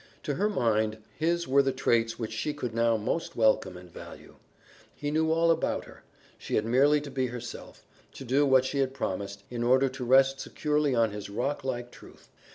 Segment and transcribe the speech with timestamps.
[0.23, 4.37] To her mind, his were the traits which she could now most welcome and value.
[4.95, 6.01] He knew all about her,
[6.39, 10.03] she had merely to be herself, to do what she had promised, in order to
[10.03, 12.29] rest securely on his rock like truth.